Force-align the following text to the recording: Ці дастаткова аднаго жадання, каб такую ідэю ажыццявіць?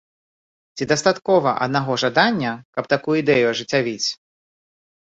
Ці 0.79 0.87
дастаткова 0.91 1.53
аднаго 1.67 1.99
жадання, 2.05 2.51
каб 2.79 2.83
такую 2.95 3.17
ідэю 3.23 3.45
ажыццявіць? 3.53 4.07